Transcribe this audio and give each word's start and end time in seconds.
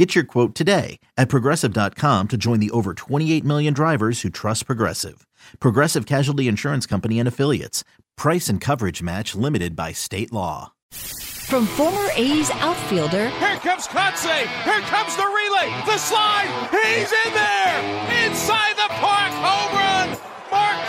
Get 0.00 0.14
your 0.14 0.24
quote 0.24 0.54
today 0.54 0.98
at 1.18 1.28
progressive.com 1.28 2.28
to 2.28 2.38
join 2.38 2.58
the 2.58 2.70
over 2.70 2.94
28 2.94 3.44
million 3.44 3.74
drivers 3.74 4.22
who 4.22 4.30
trust 4.30 4.64
Progressive. 4.64 5.26
Progressive 5.60 6.06
Casualty 6.06 6.48
Insurance 6.48 6.86
Company 6.86 7.18
and 7.18 7.28
Affiliates. 7.28 7.84
Price 8.16 8.48
and 8.48 8.62
coverage 8.62 9.02
match 9.02 9.34
limited 9.34 9.76
by 9.76 9.92
state 9.92 10.32
law. 10.32 10.72
From 10.90 11.66
former 11.66 12.08
A's 12.16 12.50
outfielder. 12.50 13.28
Here 13.28 13.58
comes 13.58 13.86
Kotsay. 13.88 14.46
Here 14.64 14.80
comes 14.88 15.16
the 15.16 15.26
relay. 15.26 15.68
The 15.84 15.98
slide. 15.98 16.48
He's 16.70 17.12
in 17.12 17.34
there. 17.34 18.26
Inside 18.26 18.76
the 18.76 18.88
park. 18.94 19.32
Home 19.32 19.76
run. 19.76 20.29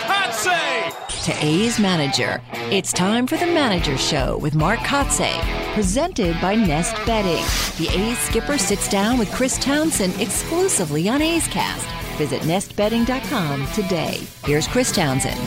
Mark 0.08 0.30
Kotsay. 0.30 1.24
To 1.24 1.44
A's 1.44 1.78
manager. 1.78 2.42
It's 2.70 2.92
time 2.92 3.26
for 3.26 3.36
the 3.36 3.46
Manager 3.46 3.96
Show 3.96 4.38
with 4.38 4.54
Mark 4.54 4.80
Kotsay. 4.80 5.38
Presented 5.74 6.40
by 6.40 6.54
Nest 6.54 6.94
Bedding. 7.06 7.44
The 7.78 7.88
A's 7.94 8.18
skipper 8.18 8.58
sits 8.58 8.88
down 8.88 9.18
with 9.18 9.30
Chris 9.32 9.58
Townsend 9.58 10.20
exclusively 10.20 11.08
on 11.08 11.22
A's 11.22 11.46
Cast. 11.48 11.86
Visit 12.16 12.42
nestbedding.com 12.42 13.66
today. 13.68 14.20
Here's 14.44 14.66
Chris 14.66 14.92
Townsend. 14.92 15.40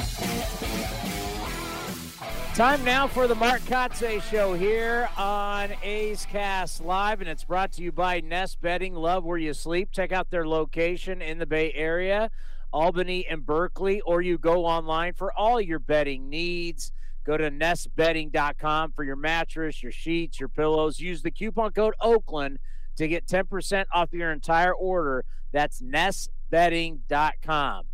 Time 2.55 2.83
now 2.85 3.05
for 3.05 3.27
the 3.27 3.35
Mark 3.35 3.61
Kotsay 3.63 4.21
Show 4.21 4.53
here 4.53 5.09
on 5.17 5.71
A's 5.83 6.25
Cast 6.25 6.79
Live, 6.81 7.19
and 7.19 7.29
it's 7.29 7.43
brought 7.43 7.73
to 7.73 7.83
you 7.83 7.91
by 7.91 8.21
Nest 8.21 8.61
Bedding. 8.61 8.95
Love 8.95 9.25
where 9.25 9.37
you 9.37 9.53
sleep. 9.53 9.89
Check 9.91 10.13
out 10.13 10.29
their 10.29 10.47
location 10.47 11.21
in 11.21 11.37
the 11.37 11.45
Bay 11.45 11.73
Area, 11.73 12.31
Albany 12.75 13.25
and 13.29 13.45
Berkeley, 13.45 14.01
or 14.01 14.21
you 14.21 14.37
go 14.37 14.65
online 14.65 15.13
for 15.13 15.31
all 15.31 15.61
your 15.61 15.79
betting 15.79 16.29
needs. 16.29 16.91
Go 17.23 17.37
to 17.37 17.49
nestbedding.com 17.49 18.91
for 18.91 19.05
your 19.05 19.15
mattress, 19.15 19.81
your 19.81 19.93
sheets, 19.93 20.41
your 20.41 20.49
pillows. 20.49 20.99
Use 20.99 21.21
the 21.21 21.31
coupon 21.31 21.71
code 21.71 21.93
Oakland 22.01 22.59
to 22.97 23.07
get 23.07 23.27
10% 23.27 23.85
off 23.93 24.11
your 24.11 24.33
entire 24.33 24.73
order. 24.73 25.23
That's 25.53 25.81
nestbedding.com. 25.81 27.85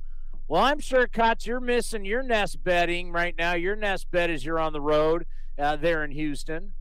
Well, 0.48 0.64
I'm 0.64 0.80
sure, 0.80 1.06
Cots, 1.06 1.46
you're 1.46 1.60
missing 1.60 2.04
your 2.04 2.24
nest 2.24 2.64
bedding 2.64 3.12
right 3.12 3.36
now. 3.38 3.54
Your 3.54 3.76
nest 3.76 4.10
bet 4.10 4.32
is 4.32 4.44
you're 4.44 4.60
on 4.60 4.74
the 4.74 4.82
road 4.82 5.28
uh, 5.60 5.76
there 5.76 6.04
in 6.04 6.10
Houston. 6.10 6.74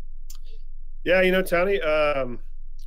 Yeah, 1.05 1.21
you 1.21 1.33
know, 1.33 1.43
Tony, 1.43 1.79
um, 1.83 2.39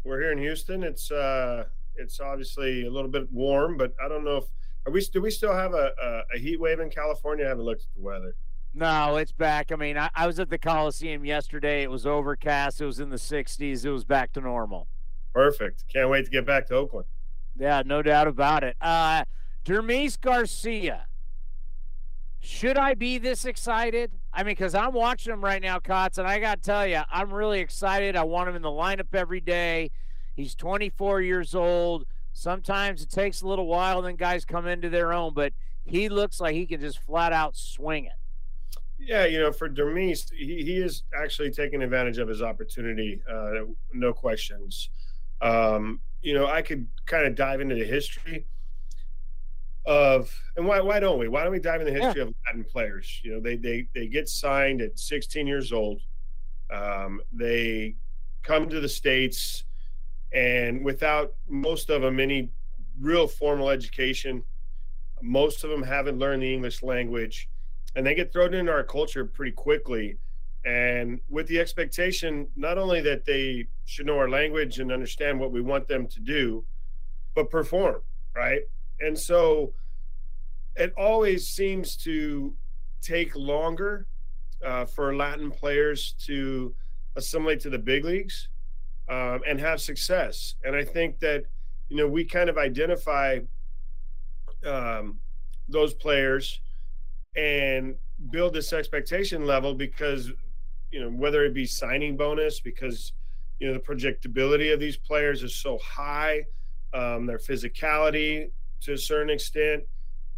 we're 0.03 0.19
here 0.19 0.31
in 0.31 0.39
Houston. 0.39 0.81
It's 0.83 1.11
uh, 1.11 1.65
it's 1.95 2.19
obviously 2.19 2.87
a 2.87 2.89
little 2.89 3.11
bit 3.11 3.31
warm, 3.31 3.77
but 3.77 3.93
I 4.03 4.07
don't 4.07 4.25
know 4.25 4.37
if 4.37 4.45
are 4.85 4.91
we 4.91 5.01
do 5.01 5.21
we 5.21 5.31
still 5.31 5.53
have 5.53 5.73
a, 5.73 5.91
a, 6.01 6.35
a 6.35 6.39
heat 6.39 6.59
wave 6.59 6.79
in 6.79 6.89
California? 6.89 7.45
I 7.45 7.49
haven't 7.49 7.65
looked 7.65 7.83
at 7.83 7.95
the 7.95 8.01
weather. 8.01 8.35
No, 8.73 9.17
it's 9.17 9.31
back. 9.31 9.71
I 9.71 9.75
mean, 9.75 9.97
I, 9.97 10.09
I 10.15 10.25
was 10.25 10.39
at 10.39 10.49
the 10.49 10.57
Coliseum 10.57 11.25
yesterday. 11.25 11.83
It 11.83 11.91
was 11.91 12.07
overcast. 12.07 12.81
It 12.81 12.85
was 12.85 12.99
in 12.99 13.09
the 13.11 13.17
60s. 13.17 13.85
It 13.85 13.91
was 13.91 14.03
back 14.03 14.33
to 14.33 14.41
normal. 14.41 14.87
Perfect. 15.31 15.83
Can't 15.93 16.09
wait 16.09 16.25
to 16.25 16.31
get 16.31 16.45
back 16.45 16.67
to 16.67 16.75
Oakland. 16.75 17.05
Yeah, 17.55 17.83
no 17.85 18.01
doubt 18.01 18.27
about 18.27 18.63
it. 18.63 18.75
Uh, 18.81 19.25
Dermis 19.63 20.19
Garcia. 20.19 21.05
Should 22.39 22.77
I 22.77 22.95
be 22.95 23.19
this 23.19 23.45
excited? 23.45 24.11
I 24.33 24.43
mean, 24.43 24.51
because 24.51 24.75
I'm 24.75 24.93
watching 24.93 25.31
him 25.31 25.43
right 25.43 25.61
now, 25.61 25.79
Cots, 25.79 26.17
and 26.17 26.27
I 26.27 26.39
got 26.39 26.61
to 26.61 26.61
tell 26.61 26.85
you, 26.85 27.01
I'm 27.11 27.31
really 27.31 27.59
excited. 27.59 28.15
I 28.15 28.23
want 28.23 28.49
him 28.49 28.55
in 28.55 28.63
the 28.63 28.69
lineup 28.69 29.13
every 29.13 29.39
day. 29.39 29.91
He's 30.35 30.55
24 30.55 31.21
years 31.21 31.53
old. 31.53 32.05
Sometimes 32.33 33.01
it 33.01 33.09
takes 33.09 33.41
a 33.41 33.47
little 33.47 33.67
while, 33.67 34.01
then 34.01 34.15
guys 34.15 34.43
come 34.43 34.67
into 34.67 34.89
their 34.89 35.13
own, 35.13 35.33
but 35.33 35.53
he 35.85 36.09
looks 36.09 36.39
like 36.39 36.55
he 36.55 36.65
can 36.65 36.81
just 36.81 36.99
flat 36.99 37.31
out 37.31 37.55
swing 37.55 38.05
it. 38.05 38.13
Yeah, 38.99 39.25
you 39.25 39.39
know, 39.39 39.51
for 39.51 39.69
Dermis, 39.69 40.31
he, 40.31 40.63
he 40.63 40.77
is 40.77 41.03
actually 41.15 41.51
taking 41.51 41.83
advantage 41.83 42.17
of 42.17 42.27
his 42.27 42.41
opportunity, 42.41 43.21
uh, 43.29 43.65
no 43.93 44.13
questions. 44.13 44.89
Um, 45.41 45.99
you 46.21 46.33
know, 46.33 46.47
I 46.47 46.61
could 46.61 46.87
kind 47.05 47.25
of 47.25 47.35
dive 47.35 47.59
into 47.59 47.75
the 47.75 47.83
history 47.83 48.45
of 49.85 50.33
and 50.55 50.65
why 50.65 50.79
why 50.79 50.99
don't 50.99 51.19
we? 51.19 51.27
Why 51.27 51.43
don't 51.43 51.51
we 51.51 51.59
dive 51.59 51.81
in 51.81 51.87
the 51.87 51.93
history 51.93 52.21
yeah. 52.21 52.27
of 52.27 52.35
Latin 52.45 52.63
players? 52.63 53.21
You 53.23 53.33
know, 53.33 53.39
they 53.41 53.57
they 53.57 53.87
they 53.93 54.07
get 54.07 54.29
signed 54.29 54.81
at 54.81 54.97
16 54.97 55.45
years 55.45 55.73
old. 55.73 56.01
Um, 56.71 57.21
they 57.31 57.95
come 58.41 58.69
to 58.69 58.79
the 58.79 58.89
states, 58.89 59.65
and 60.33 60.83
without 60.83 61.33
most 61.47 61.89
of 61.89 62.01
them 62.01 62.19
any 62.19 62.49
real 62.99 63.27
formal 63.27 63.69
education, 63.69 64.43
most 65.21 65.63
of 65.63 65.69
them 65.69 65.83
haven't 65.83 66.17
learned 66.17 66.41
the 66.41 66.53
English 66.53 66.83
language, 66.83 67.49
and 67.95 68.05
they 68.05 68.15
get 68.15 68.33
thrown 68.33 68.53
into 68.53 68.71
our 68.71 68.83
culture 68.83 69.25
pretty 69.25 69.51
quickly. 69.51 70.17
And 70.65 71.19
with 71.29 71.47
the 71.47 71.59
expectation, 71.59 72.47
not 72.55 72.77
only 72.77 73.01
that 73.01 73.25
they 73.25 73.67
should 73.85 74.05
know 74.05 74.17
our 74.17 74.29
language 74.29 74.79
and 74.79 74.91
understand 74.91 75.39
what 75.39 75.51
we 75.51 75.61
want 75.61 75.87
them 75.87 76.07
to 76.07 76.19
do, 76.19 76.65
but 77.35 77.49
perform, 77.49 78.01
right? 78.35 78.61
And 78.99 79.17
so 79.19 79.73
it 80.75 80.93
always 80.97 81.47
seems 81.47 81.95
to 81.97 82.55
take 83.01 83.35
longer 83.35 84.07
uh, 84.65 84.85
for 84.85 85.15
Latin 85.15 85.51
players 85.51 86.15
to 86.25 86.73
assimilate 87.15 87.59
to 87.59 87.69
the 87.69 87.77
big 87.77 88.05
leagues 88.05 88.47
um, 89.09 89.41
and 89.47 89.59
have 89.59 89.81
success. 89.81 90.55
And 90.63 90.75
I 90.75 90.83
think 90.83 91.19
that, 91.19 91.45
you 91.89 91.97
know, 91.97 92.07
we 92.07 92.23
kind 92.25 92.49
of 92.49 92.57
identify 92.57 93.39
um, 94.65 95.19
those 95.67 95.93
players 95.93 96.61
and 97.35 97.95
build 98.31 98.53
this 98.53 98.73
expectation 98.73 99.45
level 99.45 99.73
because, 99.73 100.31
you 100.91 101.01
know, 101.01 101.09
whether 101.09 101.43
it 101.43 101.53
be 101.53 101.65
signing 101.65 102.15
bonus, 102.15 102.59
because, 102.59 103.13
you 103.59 103.67
know, 103.67 103.73
the 103.73 103.79
projectability 103.79 104.73
of 104.73 104.79
these 104.79 104.97
players 104.97 105.43
is 105.43 105.55
so 105.55 105.77
high, 105.79 106.43
um, 106.93 107.25
their 107.25 107.39
physicality, 107.39 108.51
to 108.81 108.93
a 108.93 108.97
certain 108.97 109.29
extent. 109.29 109.83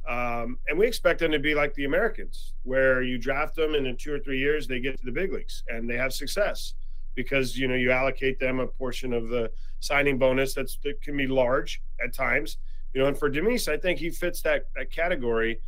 Um, 0.08 0.60
and 0.68 0.78
we 0.78 0.86
expect 0.86 1.20
them 1.20 1.32
to 1.32 1.40
be 1.40 1.56
like 1.56 1.74
the 1.74 1.86
Americans, 1.86 2.54
where 2.64 3.02
you 3.02 3.18
draft 3.18 3.56
them 3.56 3.74
and 3.74 3.88
in 3.88 3.98
two 3.98 4.14
or 4.14 4.20
three 4.20 4.40
years 4.40 4.68
they 4.68 4.80
get 4.80 4.98
to 5.00 5.06
the 5.06 5.12
big 5.12 5.34
leagues 5.34 5.64
and 5.68 5.90
they 5.90 5.98
have 5.98 6.14
success 6.14 6.76
because 7.16 7.58
you 7.58 7.68
know 7.68 7.76
you 7.76 7.92
allocate 7.92 8.40
them 8.40 8.60
a 8.60 8.68
portion 8.68 9.14
of 9.14 9.30
the 9.30 9.52
signing 9.80 10.18
bonus 10.18 10.54
that's 10.54 10.78
that 10.84 11.02
can 11.02 11.18
be 11.18 11.28
large 11.28 11.82
at 12.04 12.14
times. 12.14 12.58
You 12.94 13.02
know, 13.02 13.08
and 13.08 13.18
for 13.18 13.30
Dermis, 13.30 13.68
I 13.68 13.78
think 13.78 14.00
he 14.00 14.10
fits 14.10 14.42
that 14.42 14.68
that 14.76 14.92
category. 14.92 15.60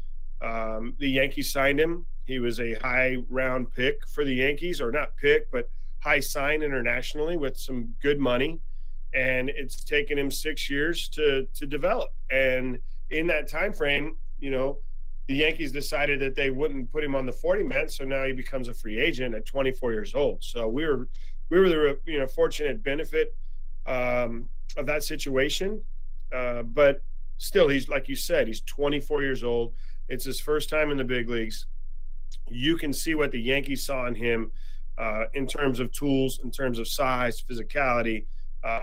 Um, 0.42 0.94
the 1.00 1.10
Yankees 1.10 1.52
signed 1.52 1.80
him. 1.80 2.06
He 2.26 2.40
was 2.40 2.60
a 2.60 2.76
high 2.76 3.18
round 3.30 3.74
pick 3.74 4.08
for 4.08 4.24
the 4.24 4.34
Yankees, 4.34 4.82
or 4.82 4.92
not 4.92 5.16
pick, 5.18 5.50
but 5.52 5.70
high 6.00 6.20
sign 6.20 6.62
internationally 6.62 7.38
with 7.38 7.58
some 7.58 7.96
good 8.02 8.20
money 8.20 8.60
and 9.14 9.50
it's 9.50 9.84
taken 9.84 10.18
him 10.18 10.30
six 10.30 10.70
years 10.70 11.10
to 11.10 11.48
to 11.54 11.66
develop. 11.66 12.10
And 12.30 12.80
in 13.10 13.28
that 13.28 13.48
time 13.48 13.74
frame, 13.74 14.16
you 14.40 14.52
know, 14.52 14.80
the 15.28 15.36
Yankees 15.36 15.72
decided 15.72 16.20
that 16.22 16.36
they 16.36 16.52
wouldn't 16.52 16.92
put 16.92 17.04
him 17.04 17.16
on 17.16 17.26
the 17.26 17.32
40 17.32 17.64
man, 17.64 17.90
so 17.90 18.04
now 18.04 18.26
he 18.26 18.32
becomes 18.32 18.68
a 18.68 18.74
free 18.74 19.00
agent 19.00 19.36
at 19.36 19.46
24 19.46 19.92
years 19.92 20.16
old. 20.16 20.44
So 20.44 20.68
we 20.68 20.86
were 20.86 21.08
we 21.50 21.60
were 21.60 21.70
the 21.70 22.00
you 22.06 22.20
know 22.20 22.28
fortunate 22.28 22.84
benefit 22.84 23.36
um, 23.86 24.50
of 24.76 24.86
that 24.86 25.04
situation, 25.04 25.82
uh, 26.34 26.64
but 26.64 27.02
still, 27.38 27.68
he's 27.68 27.90
like 27.90 28.10
you 28.10 28.16
said, 28.16 28.48
he's 28.48 28.62
24 28.62 29.24
years 29.24 29.44
old. 29.44 29.74
It's 30.10 30.26
his 30.26 30.40
first 30.40 30.70
time 30.70 30.92
in 30.92 30.98
the 30.98 31.04
big 31.04 31.30
leagues. 31.30 31.68
You 32.50 32.78
can 32.78 32.94
see 32.94 33.16
what 33.16 33.32
the 33.32 33.40
Yankees 33.40 33.86
saw 33.86 34.08
in 34.08 34.16
him 34.16 34.52
uh, 34.98 35.26
in 35.34 35.48
terms 35.48 35.80
of 35.80 35.92
tools, 35.92 36.40
in 36.44 36.52
terms 36.52 36.80
of 36.80 36.88
size, 36.88 37.42
physicality 37.42 38.26
uh, 38.64 38.80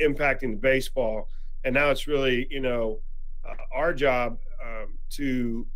impacting 0.00 0.52
the 0.52 0.56
baseball. 0.56 1.28
And 1.64 1.74
now 1.74 1.90
it's 1.90 2.06
really, 2.06 2.46
you 2.50 2.60
know, 2.60 3.00
uh, 3.48 3.54
our 3.74 3.92
job 3.92 4.38
um, 4.64 4.98
to, 5.10 5.66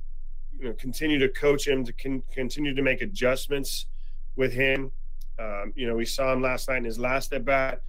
you 0.59 0.65
know, 0.65 0.73
continue 0.75 1.19
to 1.19 1.29
coach 1.29 1.67
him, 1.67 1.85
to 1.85 1.93
con- 1.93 2.23
continue 2.33 2.75
to 2.75 2.83
make 2.83 3.03
adjustments 3.03 3.87
with 4.37 4.53
him. 4.53 4.93
Um, 5.43 5.73
you 5.75 5.87
know, 5.87 5.95
we 5.95 6.05
saw 6.05 6.33
him 6.33 6.43
last 6.43 6.69
night 6.69 6.79
in 6.79 6.85
his 6.85 6.99
last 6.99 7.33
at 7.33 7.45
bat 7.45 7.83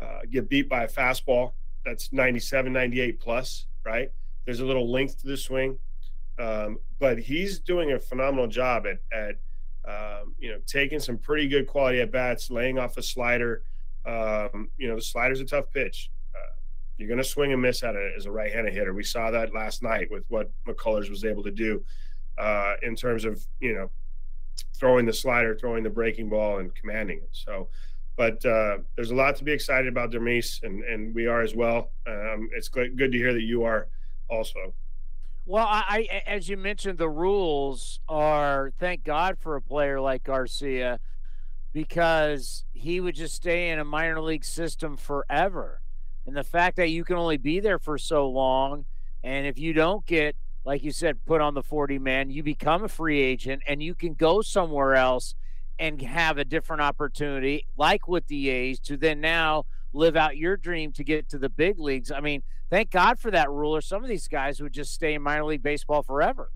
uh, 0.00 0.20
get 0.30 0.48
beat 0.48 0.68
by 0.68 0.84
a 0.84 0.88
fastball 0.88 1.52
that's 1.84 2.12
97, 2.12 2.72
98 2.72 3.20
plus, 3.20 3.66
right? 3.84 4.10
There's 4.44 4.60
a 4.60 4.64
little 4.64 4.90
length 4.90 5.20
to 5.20 5.26
the 5.26 5.36
swing. 5.36 5.78
Um, 6.38 6.78
but 6.98 7.18
he's 7.18 7.60
doing 7.60 7.92
a 7.92 7.98
phenomenal 7.98 8.46
job 8.46 8.84
at, 8.86 8.98
at 9.16 9.36
um, 9.86 10.34
you 10.38 10.50
know, 10.50 10.58
taking 10.66 10.98
some 10.98 11.18
pretty 11.18 11.48
good 11.48 11.66
quality 11.66 12.00
at 12.00 12.10
bats, 12.10 12.50
laying 12.50 12.78
off 12.78 12.96
a 12.96 13.02
slider, 13.02 13.62
um, 14.04 14.70
you 14.76 14.88
know, 14.88 14.96
the 14.96 15.02
slider's 15.02 15.40
a 15.40 15.44
tough 15.44 15.70
pitch. 15.72 16.10
Uh, 16.34 16.54
you're 16.98 17.08
going 17.08 17.18
to 17.18 17.24
swing 17.24 17.52
and 17.52 17.62
miss 17.62 17.82
at 17.82 17.94
it 17.94 18.12
as 18.16 18.26
a 18.26 18.30
right-handed 18.30 18.72
hitter. 18.72 18.94
We 18.94 19.02
saw 19.02 19.30
that 19.30 19.54
last 19.54 19.82
night 19.82 20.10
with 20.10 20.24
what 20.28 20.50
McCullers 20.66 21.08
was 21.10 21.24
able 21.24 21.42
to 21.44 21.50
do 21.50 21.84
uh, 22.38 22.74
in 22.82 22.94
terms 22.94 23.24
of 23.24 23.44
you 23.60 23.74
know 23.74 23.90
throwing 24.74 25.06
the 25.06 25.12
slider, 25.12 25.56
throwing 25.56 25.82
the 25.82 25.90
breaking 25.90 26.28
ball, 26.28 26.58
and 26.58 26.74
commanding 26.74 27.18
it. 27.18 27.30
So, 27.32 27.68
but 28.16 28.44
uh, 28.44 28.78
there's 28.94 29.10
a 29.10 29.14
lot 29.14 29.36
to 29.36 29.44
be 29.44 29.52
excited 29.52 29.88
about 29.88 30.10
Dermis, 30.10 30.62
and 30.62 30.82
and 30.84 31.14
we 31.14 31.26
are 31.26 31.42
as 31.42 31.54
well. 31.54 31.90
Um, 32.06 32.48
it's 32.54 32.68
good 32.68 32.98
to 32.98 33.18
hear 33.18 33.32
that 33.32 33.42
you 33.42 33.64
are 33.64 33.88
also. 34.28 34.74
Well, 35.48 35.66
I, 35.66 36.08
I, 36.10 36.22
as 36.26 36.48
you 36.48 36.56
mentioned, 36.56 36.98
the 36.98 37.08
rules 37.08 38.00
are 38.08 38.72
thank 38.80 39.04
God 39.04 39.38
for 39.38 39.54
a 39.54 39.62
player 39.62 40.00
like 40.00 40.24
Garcia 40.24 40.98
because 41.72 42.64
he 42.72 43.00
would 43.00 43.14
just 43.14 43.34
stay 43.34 43.70
in 43.70 43.78
a 43.78 43.84
minor 43.84 44.20
league 44.20 44.44
system 44.44 44.96
forever. 44.96 45.80
And 46.26 46.34
the 46.34 46.42
fact 46.42 46.76
that 46.76 46.88
you 46.88 47.04
can 47.04 47.16
only 47.16 47.36
be 47.36 47.60
there 47.60 47.78
for 47.78 47.96
so 47.96 48.28
long, 48.28 48.86
and 49.22 49.46
if 49.46 49.58
you 49.58 49.72
don't 49.72 50.04
get, 50.04 50.34
like 50.66 50.82
you 50.82 50.90
said, 50.90 51.24
put 51.24 51.40
on 51.40 51.54
the 51.54 51.62
40 51.62 52.00
man, 52.00 52.28
you 52.28 52.42
become 52.42 52.82
a 52.82 52.88
free 52.88 53.20
agent 53.20 53.62
and 53.68 53.80
you 53.80 53.94
can 53.94 54.14
go 54.14 54.42
somewhere 54.42 54.96
else 54.96 55.36
and 55.78 56.02
have 56.02 56.38
a 56.38 56.44
different 56.44 56.82
opportunity, 56.82 57.66
like 57.76 58.08
with 58.08 58.26
the 58.26 58.48
A's, 58.48 58.80
to 58.80 58.96
then 58.96 59.20
now 59.20 59.64
live 59.92 60.16
out 60.16 60.36
your 60.36 60.56
dream 60.56 60.90
to 60.92 61.04
get 61.04 61.28
to 61.28 61.38
the 61.38 61.48
big 61.48 61.78
leagues. 61.78 62.10
I 62.10 62.18
mean, 62.18 62.42
thank 62.68 62.90
God 62.90 63.20
for 63.20 63.30
that 63.30 63.48
rule, 63.48 63.76
or 63.76 63.80
some 63.80 64.02
of 64.02 64.08
these 64.08 64.26
guys 64.26 64.60
would 64.60 64.72
just 64.72 64.92
stay 64.92 65.14
in 65.14 65.22
minor 65.22 65.44
league 65.44 65.62
baseball 65.62 66.02
forever. 66.02 66.50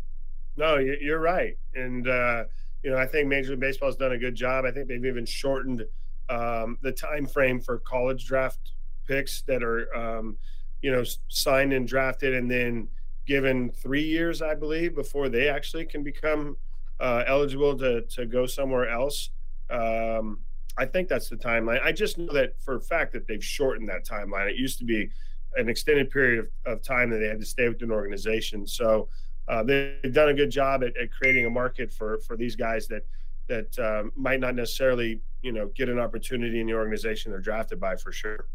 No, 0.57 0.79
you're 0.79 1.21
right. 1.21 1.57
And, 1.77 2.09
uh, 2.09 2.45
you 2.83 2.91
know, 2.91 2.97
I 2.97 3.07
think 3.07 3.29
Major 3.29 3.51
League 3.51 3.61
Baseball 3.61 3.91
has 3.91 3.97
done 3.97 4.13
a 4.13 4.19
good 4.19 4.35
job. 4.35 4.65
I 4.65 4.73
think 4.73 4.89
they've 4.89 5.05
even 5.05 5.25
shortened 5.25 5.85
um, 6.29 6.79
the 6.83 6.91
time 6.91 7.27
frame 7.27 7.61
for 7.61 7.79
college 7.79 8.27
draft 8.27 8.73
picks 9.07 9.43
that 9.43 9.63
are, 9.63 9.95
um, 9.95 10.37
you 10.83 10.91
know, 10.91 11.05
signed 11.29 11.73
and 11.73 11.87
drafted, 11.87 12.35
and 12.35 12.51
then 12.51 12.89
given 13.27 13.71
three 13.71 14.03
years, 14.03 14.43
I 14.43 14.55
believe, 14.55 14.95
before 14.95 15.29
they 15.29 15.49
actually 15.49 15.87
can 15.87 16.03
become 16.03 16.57
uh, 16.99 17.25
eligible 17.27 17.77
to 17.79 18.03
to 18.03 18.27
go 18.27 18.47
somewhere 18.47 18.89
else. 18.89 19.31
Um, 19.71 20.41
I 20.77 20.87
think 20.87 21.09
that's 21.09 21.29
the 21.29 21.37
timeline. 21.37 21.83
I 21.83 21.93
just 21.93 22.19
know 22.19 22.33
that 22.33 22.61
for 22.61 22.77
a 22.77 22.81
fact 22.81 23.13
that 23.13 23.27
they've 23.27 23.45
shortened 23.45 23.89
that 23.89 24.07
timeline. 24.07 24.49
It 24.49 24.57
used 24.57 24.79
to 24.79 24.85
be 24.85 25.11
an 25.57 25.69
extended 25.69 26.11
period 26.11 26.47
of, 26.67 26.73
of 26.73 26.83
time 26.83 27.11
that 27.11 27.19
they 27.19 27.27
had 27.27 27.41
to 27.41 27.47
stay 27.47 27.69
with 27.69 27.83
an 27.83 27.91
organization. 27.91 28.67
So 28.67 29.09
uh, 29.49 29.63
they've 29.63 30.13
done 30.13 30.29
a 30.29 30.35
good 30.35 30.51
job 30.51 30.85
at, 30.85 30.97
at, 30.97 31.11
creating 31.13 31.47
a 31.47 31.51
market 31.51 31.93
for 31.93 32.19
for 32.21 32.37
these 32.37 32.57
guys 32.57 32.87
that 32.89 33.05
that 33.49 33.79
um, 33.79 34.13
might 34.15 34.39
not 34.39 34.55
necessarily 34.55 35.21
you 35.43 35.53
know 35.53 35.67
get 35.75 35.89
an 35.89 35.99
opportunity 35.99 36.61
in 36.61 36.67
the 36.67 36.75
organization 36.75 37.33
they're 37.33 37.41
drafted 37.41 37.81
by 37.81 37.97
for 37.97 38.13
sure. 38.13 38.47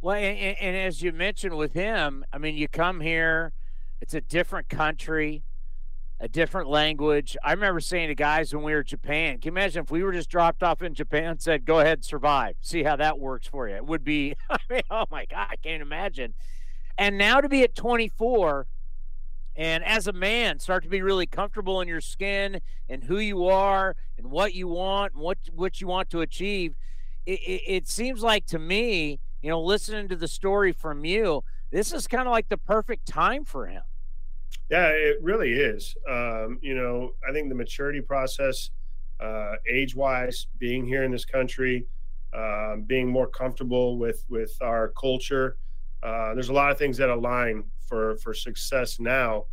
Well, 0.00 0.16
and, 0.16 0.56
and 0.58 0.76
as 0.76 1.00
you 1.00 1.12
mentioned 1.12 1.56
with 1.56 1.74
him, 1.74 2.24
I 2.32 2.38
mean, 2.38 2.56
you 2.56 2.66
come 2.66 3.00
here, 3.00 3.52
it's 4.02 4.12
a 4.12 4.20
different 4.20 4.68
country 4.68 5.44
a 6.22 6.28
different 6.28 6.68
language. 6.68 7.36
I 7.42 7.50
remember 7.50 7.80
saying 7.80 8.06
to 8.06 8.14
guys 8.14 8.54
when 8.54 8.62
we 8.62 8.72
were 8.72 8.82
in 8.82 8.86
Japan, 8.86 9.38
can 9.40 9.48
you 9.48 9.58
imagine 9.58 9.82
if 9.82 9.90
we 9.90 10.04
were 10.04 10.12
just 10.12 10.30
dropped 10.30 10.62
off 10.62 10.80
in 10.80 10.94
Japan 10.94 11.24
and 11.24 11.42
said, 11.42 11.64
go 11.64 11.80
ahead, 11.80 12.04
survive, 12.04 12.54
see 12.60 12.84
how 12.84 12.94
that 12.94 13.18
works 13.18 13.48
for 13.48 13.68
you? 13.68 13.74
It 13.74 13.84
would 13.84 14.04
be, 14.04 14.36
I 14.50 14.58
mean, 14.70 14.82
oh 14.88 15.04
my 15.10 15.24
God, 15.24 15.48
I 15.50 15.56
can't 15.56 15.82
imagine. 15.82 16.34
And 16.96 17.18
now 17.18 17.40
to 17.40 17.48
be 17.48 17.64
at 17.64 17.74
24 17.74 18.68
and 19.56 19.84
as 19.84 20.06
a 20.06 20.12
man, 20.12 20.60
start 20.60 20.84
to 20.84 20.88
be 20.88 21.02
really 21.02 21.26
comfortable 21.26 21.80
in 21.80 21.88
your 21.88 22.00
skin 22.00 22.60
and 22.88 23.02
who 23.02 23.18
you 23.18 23.46
are 23.46 23.96
and 24.16 24.30
what 24.30 24.54
you 24.54 24.68
want 24.68 25.14
and 25.14 25.22
what, 25.22 25.38
what 25.52 25.80
you 25.80 25.88
want 25.88 26.08
to 26.10 26.20
achieve. 26.20 26.76
It, 27.26 27.40
it, 27.40 27.62
it 27.66 27.88
seems 27.88 28.22
like 28.22 28.46
to 28.46 28.60
me, 28.60 29.18
you 29.42 29.50
know, 29.50 29.60
listening 29.60 30.06
to 30.06 30.16
the 30.16 30.28
story 30.28 30.70
from 30.70 31.04
you, 31.04 31.42
this 31.72 31.92
is 31.92 32.06
kind 32.06 32.28
of 32.28 32.30
like 32.30 32.48
the 32.48 32.58
perfect 32.58 33.06
time 33.06 33.44
for 33.44 33.66
him. 33.66 33.82
Yeah, 34.72 34.86
it 34.88 35.18
really 35.22 35.52
is. 35.52 35.94
Um, 36.08 36.58
you 36.62 36.74
know, 36.74 37.12
I 37.28 37.30
think 37.30 37.50
the 37.50 37.54
maturity 37.54 38.00
process, 38.00 38.70
uh, 39.20 39.56
age 39.70 39.94
wise, 39.94 40.46
being 40.58 40.86
here 40.86 41.04
in 41.04 41.12
this 41.12 41.26
country, 41.26 41.86
uh, 42.32 42.76
being 42.86 43.06
more 43.06 43.26
comfortable 43.26 43.98
with 43.98 44.24
with 44.30 44.56
our 44.62 44.88
culture. 44.98 45.58
Uh, 46.02 46.32
there's 46.32 46.48
a 46.48 46.54
lot 46.54 46.70
of 46.70 46.78
things 46.78 46.96
that 46.96 47.10
align 47.10 47.64
for 47.86 48.16
for 48.16 48.32
success 48.32 48.98
now 48.98 49.44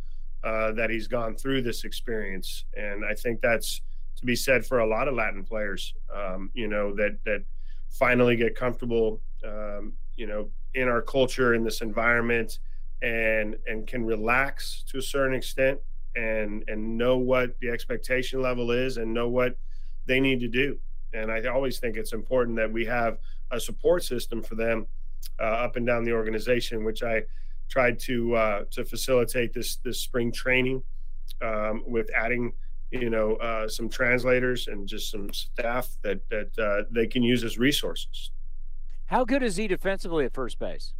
uh, 0.42 0.72
that 0.72 0.88
he's 0.88 1.06
gone 1.06 1.36
through 1.36 1.60
this 1.60 1.84
experience, 1.84 2.64
and 2.74 3.04
I 3.04 3.12
think 3.12 3.42
that's 3.42 3.82
to 4.16 4.24
be 4.24 4.34
said 4.34 4.64
for 4.64 4.78
a 4.78 4.86
lot 4.86 5.06
of 5.06 5.12
Latin 5.12 5.44
players. 5.44 5.92
Um, 6.16 6.50
you 6.54 6.66
know 6.66 6.94
that 6.96 7.18
that 7.26 7.44
finally 7.90 8.36
get 8.36 8.56
comfortable. 8.56 9.20
Um, 9.46 9.92
you 10.16 10.26
know, 10.26 10.48
in 10.72 10.88
our 10.88 11.02
culture, 11.02 11.52
in 11.52 11.62
this 11.62 11.82
environment 11.82 12.58
and 13.02 13.56
and 13.66 13.86
can 13.86 14.04
relax 14.04 14.84
to 14.88 14.98
a 14.98 15.02
certain 15.02 15.34
extent 15.34 15.80
and 16.16 16.64
and 16.68 16.98
know 16.98 17.16
what 17.16 17.58
the 17.60 17.68
expectation 17.68 18.42
level 18.42 18.70
is 18.70 18.96
and 18.96 19.12
know 19.12 19.28
what 19.28 19.56
they 20.06 20.20
need 20.20 20.40
to 20.40 20.48
do. 20.48 20.78
And 21.12 21.30
i 21.30 21.44
always 21.46 21.78
think 21.78 21.96
it's 21.96 22.12
important 22.12 22.56
that 22.56 22.70
we 22.70 22.84
have 22.86 23.18
a 23.50 23.58
support 23.58 24.04
system 24.04 24.42
for 24.42 24.54
them 24.54 24.86
uh, 25.40 25.64
up 25.64 25.76
and 25.76 25.86
down 25.86 26.04
the 26.04 26.12
organization 26.12 26.84
which 26.84 27.02
i 27.02 27.22
tried 27.70 27.98
to 28.00 28.34
uh, 28.34 28.64
to 28.70 28.84
facilitate 28.84 29.54
this 29.54 29.76
this 29.76 29.98
spring 30.00 30.30
training 30.32 30.82
um, 31.40 31.82
with 31.86 32.10
adding 32.14 32.52
you 32.90 33.08
know 33.08 33.36
uh, 33.36 33.68
some 33.68 33.88
translators 33.88 34.66
and 34.66 34.86
just 34.86 35.10
some 35.10 35.32
staff 35.32 35.96
that 36.02 36.28
that 36.28 36.58
uh, 36.58 36.84
they 36.90 37.06
can 37.06 37.22
use 37.22 37.44
as 37.44 37.58
resources. 37.58 38.32
How 39.06 39.24
good 39.24 39.42
is 39.42 39.56
he 39.56 39.66
defensively 39.66 40.24
at 40.24 40.34
first 40.34 40.58
base 40.58 40.92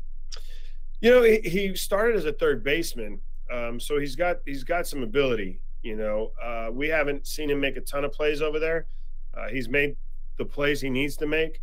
you 1.01 1.11
know, 1.11 1.23
he, 1.23 1.41
he 1.41 1.75
started 1.75 2.17
as 2.17 2.25
a 2.25 2.33
third 2.33 2.63
baseman, 2.63 3.21
um, 3.51 3.81
so 3.81 3.99
he's 3.99 4.17
got 4.17 4.39
he's 4.45 4.65
got 4.65 4.87
some 4.87 5.03
ability. 5.03 5.61
You 5.83 5.97
know, 5.97 6.33
uh, 6.43 6.69
we 6.71 6.89
haven't 6.89 7.27
seen 7.27 7.51
him 7.51 7.61
make 7.61 7.77
a 7.77 7.81
ton 7.81 8.05
of 8.05 8.13
plays 8.13 8.43
over 8.43 8.59
there. 8.59 8.87
Uh, 9.35 9.49
he's 9.49 9.69
made 9.69 9.97
the 10.37 10.45
plays 10.45 10.81
he 10.81 10.91
needs 10.91 11.17
to 11.17 11.27
make. 11.27 11.63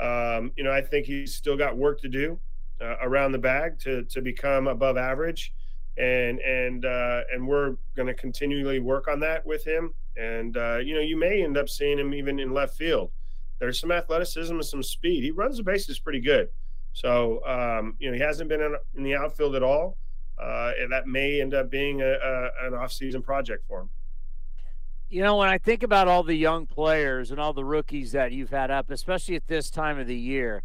Um, 0.00 0.52
you 0.56 0.64
know, 0.64 0.72
I 0.72 0.80
think 0.80 1.06
he's 1.06 1.34
still 1.34 1.56
got 1.56 1.76
work 1.76 2.00
to 2.00 2.08
do 2.08 2.40
uh, 2.80 2.96
around 3.02 3.32
the 3.32 3.38
bag 3.38 3.78
to 3.80 4.02
to 4.04 4.20
become 4.20 4.66
above 4.66 4.96
average, 4.96 5.52
and 5.96 6.40
and 6.40 6.84
uh, 6.84 7.22
and 7.32 7.46
we're 7.46 7.76
going 7.94 8.08
to 8.08 8.14
continually 8.14 8.80
work 8.80 9.06
on 9.06 9.20
that 9.20 9.46
with 9.46 9.64
him. 9.64 9.94
And 10.16 10.56
uh, 10.56 10.78
you 10.78 10.94
know, 10.94 11.00
you 11.00 11.16
may 11.16 11.42
end 11.42 11.56
up 11.56 11.68
seeing 11.68 11.98
him 11.98 12.14
even 12.14 12.40
in 12.40 12.52
left 12.52 12.76
field. 12.76 13.10
There's 13.60 13.78
some 13.78 13.92
athleticism 13.92 14.52
and 14.52 14.64
some 14.64 14.82
speed. 14.82 15.22
He 15.22 15.30
runs 15.30 15.58
the 15.58 15.62
bases 15.62 16.00
pretty 16.00 16.20
good. 16.20 16.48
So, 16.92 17.44
um, 17.46 17.96
you 17.98 18.10
know, 18.10 18.16
he 18.16 18.22
hasn't 18.22 18.48
been 18.48 18.60
in, 18.60 18.76
in 18.96 19.02
the 19.02 19.14
outfield 19.14 19.54
at 19.54 19.62
all. 19.62 19.96
Uh, 20.40 20.72
and 20.80 20.90
that 20.90 21.06
may 21.06 21.40
end 21.40 21.54
up 21.54 21.70
being 21.70 22.00
a, 22.00 22.14
a, 22.14 22.66
an 22.66 22.74
off-season 22.74 23.22
project 23.22 23.64
for 23.68 23.82
him. 23.82 23.90
You 25.08 25.22
know, 25.22 25.36
when 25.36 25.48
I 25.48 25.58
think 25.58 25.82
about 25.82 26.08
all 26.08 26.22
the 26.22 26.34
young 26.34 26.66
players 26.66 27.30
and 27.30 27.38
all 27.38 27.52
the 27.52 27.64
rookies 27.64 28.12
that 28.12 28.32
you've 28.32 28.50
had 28.50 28.70
up, 28.70 28.90
especially 28.90 29.36
at 29.36 29.46
this 29.46 29.70
time 29.70 29.98
of 29.98 30.06
the 30.06 30.16
year, 30.16 30.62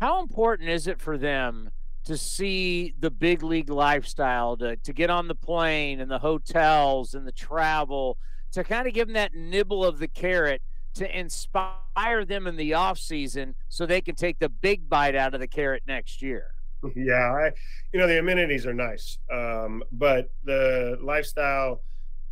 how 0.00 0.22
important 0.22 0.70
is 0.70 0.86
it 0.86 1.00
for 1.00 1.18
them 1.18 1.70
to 2.04 2.16
see 2.16 2.94
the 2.98 3.10
big 3.10 3.42
league 3.42 3.68
lifestyle, 3.68 4.56
to, 4.56 4.74
to 4.76 4.92
get 4.92 5.10
on 5.10 5.28
the 5.28 5.34
plane 5.34 6.00
and 6.00 6.10
the 6.10 6.20
hotels 6.20 7.14
and 7.14 7.26
the 7.26 7.32
travel, 7.32 8.16
to 8.52 8.64
kind 8.64 8.88
of 8.88 8.94
give 8.94 9.06
them 9.06 9.14
that 9.14 9.34
nibble 9.34 9.84
of 9.84 9.98
the 9.98 10.08
carrot 10.08 10.62
to 10.94 11.18
inspire 11.18 12.24
them 12.26 12.46
in 12.46 12.56
the 12.56 12.74
off 12.74 12.98
season 12.98 13.54
so 13.68 13.86
they 13.86 14.00
can 14.00 14.14
take 14.14 14.38
the 14.38 14.48
big 14.48 14.88
bite 14.88 15.14
out 15.14 15.34
of 15.34 15.40
the 15.40 15.46
carrot 15.46 15.82
next 15.86 16.22
year. 16.22 16.54
Yeah, 16.96 17.30
I, 17.34 17.50
you 17.92 18.00
know, 18.00 18.06
the 18.06 18.18
amenities 18.20 18.64
are 18.64 18.72
nice, 18.72 19.18
um, 19.30 19.82
but 19.92 20.30
the 20.44 20.96
lifestyle, 21.02 21.82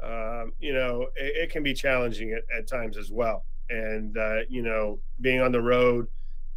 um, 0.02 0.52
you 0.58 0.72
know, 0.72 1.08
it, 1.16 1.36
it, 1.36 1.50
can 1.50 1.62
be 1.62 1.74
challenging 1.74 2.32
at, 2.32 2.44
at 2.56 2.66
times 2.66 2.96
as 2.96 3.10
well. 3.12 3.44
And 3.68 4.16
uh, 4.16 4.40
you 4.48 4.62
know, 4.62 5.00
being 5.20 5.42
on 5.42 5.52
the 5.52 5.60
road 5.60 6.06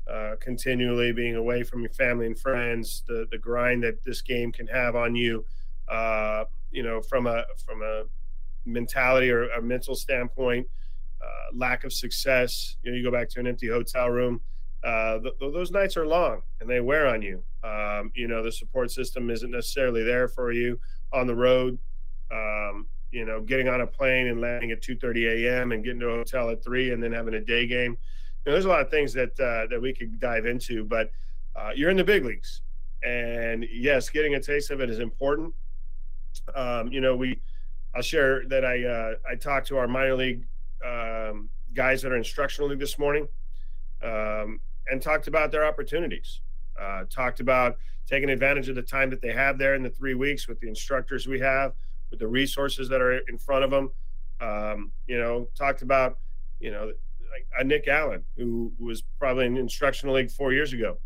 uh, 0.09 0.35
continually, 0.39 1.11
being 1.11 1.35
away 1.35 1.63
from 1.63 1.81
your 1.81 1.91
family 1.91 2.27
and 2.27 2.39
friends, 2.39 3.03
the 3.09 3.27
the 3.29 3.37
grind 3.37 3.83
that 3.83 4.01
this 4.05 4.21
game 4.21 4.53
can 4.53 4.67
have 4.67 4.95
on 4.95 5.13
you, 5.13 5.43
uh, 5.89 6.45
you 6.71 6.83
know, 6.83 7.01
from 7.01 7.27
a 7.27 7.43
from 7.65 7.81
a 7.81 8.03
mentality 8.65 9.29
or 9.29 9.49
a 9.49 9.61
mental 9.61 9.95
standpoint 9.95 10.65
uh, 11.21 11.55
lack 11.55 11.83
of 11.83 11.93
success. 11.93 12.77
You 12.83 12.91
know, 12.91 12.97
you 12.97 13.03
go 13.03 13.11
back 13.11 13.29
to 13.29 13.39
an 13.39 13.47
empty 13.47 13.67
hotel 13.67 14.09
room. 14.09 14.41
Uh, 14.83 15.19
th- 15.19 15.35
those 15.39 15.71
nights 15.71 15.95
are 15.95 16.07
long 16.07 16.41
and 16.59 16.69
they 16.69 16.79
wear 16.79 17.07
on 17.07 17.21
you. 17.21 17.43
Um, 17.63 18.11
you 18.15 18.27
know, 18.27 18.41
the 18.41 18.51
support 18.51 18.89
system 18.91 19.29
isn't 19.29 19.51
necessarily 19.51 20.03
there 20.03 20.27
for 20.27 20.51
you 20.51 20.79
on 21.13 21.27
the 21.27 21.35
road. 21.35 21.77
Um, 22.31 22.87
you 23.11 23.25
know, 23.25 23.41
getting 23.41 23.67
on 23.67 23.81
a 23.81 23.87
plane 23.87 24.27
and 24.27 24.41
landing 24.41 24.71
at 24.71 24.81
2:30 24.81 25.45
a.m. 25.45 25.71
and 25.73 25.83
getting 25.83 25.99
to 25.99 26.07
a 26.09 26.15
hotel 26.17 26.49
at 26.49 26.63
three, 26.63 26.91
and 26.91 27.03
then 27.03 27.11
having 27.11 27.33
a 27.33 27.41
day 27.41 27.67
game. 27.67 27.97
You 28.45 28.49
know, 28.49 28.51
there's 28.53 28.65
a 28.65 28.69
lot 28.69 28.81
of 28.81 28.89
things 28.89 29.13
that 29.13 29.37
uh, 29.39 29.67
that 29.69 29.79
we 29.81 29.93
could 29.93 30.19
dive 30.19 30.45
into, 30.45 30.85
but 30.85 31.11
uh, 31.55 31.71
you're 31.75 31.89
in 31.89 31.97
the 31.97 32.03
big 32.03 32.25
leagues, 32.25 32.61
and 33.03 33.65
yes, 33.71 34.09
getting 34.09 34.35
a 34.35 34.39
taste 34.39 34.71
of 34.71 34.79
it 34.79 34.89
is 34.89 34.99
important. 34.99 35.53
Um, 36.55 36.87
you 36.91 37.01
know, 37.01 37.15
we 37.15 37.41
I'll 37.93 38.01
share 38.01 38.47
that 38.47 38.63
I 38.63 38.83
uh, 38.85 39.13
I 39.29 39.35
talked 39.35 39.67
to 39.67 39.77
our 39.77 39.87
minor 39.87 40.15
league 40.15 40.45
um, 40.85 41.49
guys 41.73 42.01
that 42.01 42.11
are 42.11 42.19
instructionally 42.19 42.77
this 42.77 42.97
morning 42.99 43.27
um, 44.03 44.59
and 44.89 45.01
talked 45.01 45.27
about 45.27 45.51
their 45.51 45.65
opportunities. 45.65 46.41
Uh, 46.79 47.03
talked 47.09 47.39
about 47.39 47.77
taking 48.07 48.29
advantage 48.29 48.69
of 48.69 48.75
the 48.75 48.81
time 48.81 49.09
that 49.09 49.21
they 49.21 49.31
have 49.31 49.57
there 49.57 49.75
in 49.75 49.83
the 49.83 49.89
three 49.89 50.15
weeks 50.15 50.47
with 50.47 50.59
the 50.59 50.67
instructors 50.67 51.27
we 51.27 51.39
have, 51.39 51.73
with 52.09 52.19
the 52.19 52.27
resources 52.27 52.89
that 52.89 53.01
are 53.01 53.19
in 53.29 53.37
front 53.37 53.63
of 53.63 53.71
them. 53.71 53.91
Um, 54.39 54.91
you 55.07 55.19
know, 55.19 55.47
talked 55.55 55.81
about, 55.81 56.17
you 56.59 56.71
know, 56.71 56.91
like 57.31 57.45
a 57.59 57.63
Nick 57.63 57.87
Allen, 57.87 58.23
who 58.35 58.73
was 58.79 59.03
probably 59.19 59.45
in 59.45 59.57
instructional 59.57 60.15
league 60.15 60.31
four 60.31 60.51
years 60.53 60.73
ago, 60.73 60.97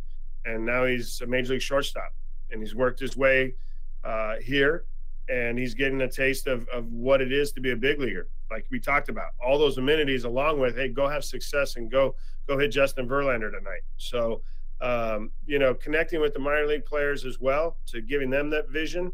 and 0.46 0.66
now 0.66 0.86
he's 0.86 1.22
a 1.22 1.28
major 1.28 1.54
league 1.54 1.62
shortstop, 1.62 2.14
and 2.52 2.62
he's 2.62 2.74
worked 2.74 3.00
his 3.00 3.18
way 3.18 3.56
uh, 4.04 4.36
here, 4.42 4.86
and 5.30 5.58
he's 5.58 5.74
getting 5.74 6.02
a 6.02 6.10
taste 6.10 6.48
of 6.48 6.68
of 6.70 6.92
what 6.92 7.22
it 7.22 7.32
is 7.32 7.52
to 7.54 7.62
be 7.62 7.72
a 7.72 7.76
big 7.76 8.00
leaguer. 8.00 8.28
Like 8.52 8.66
we 8.70 8.80
talked 8.80 9.10
about, 9.10 9.30
all 9.44 9.58
those 9.58 9.78
amenities, 9.78 10.24
along 10.24 10.60
with 10.60 10.76
hey, 10.76 10.90
go 10.90 11.08
have 11.08 11.24
success 11.24 11.76
and 11.76 11.90
go 11.90 12.16
go 12.48 12.58
hit 12.58 12.70
Justin 12.70 13.08
Verlander 13.08 13.52
tonight. 13.52 13.82
So, 13.98 14.42
um, 14.82 15.32
you 15.46 15.60
know, 15.60 15.74
connecting 15.74 16.22
with 16.22 16.34
the 16.34 16.40
minor 16.40 16.68
league 16.68 16.86
players 16.86 17.26
as 17.26 17.40
well 17.40 17.78
to 17.88 18.02
giving 18.02 18.30
them 18.30 18.50
that 18.52 18.70
vision 18.70 19.12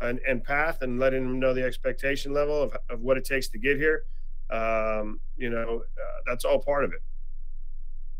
and, 0.00 0.20
and 0.26 0.42
path 0.42 0.82
and 0.82 0.98
letting 0.98 1.22
them 1.22 1.38
know 1.38 1.54
the 1.54 1.64
expectation 1.64 2.32
level 2.32 2.62
of, 2.62 2.76
of 2.90 3.00
what 3.00 3.16
it 3.16 3.24
takes 3.24 3.48
to 3.48 3.58
get 3.58 3.76
here. 3.76 4.04
Um, 4.50 5.20
you 5.36 5.50
know, 5.50 5.82
uh, 5.98 6.20
that's 6.26 6.44
all 6.44 6.58
part 6.58 6.84
of 6.84 6.92
it. 6.92 7.02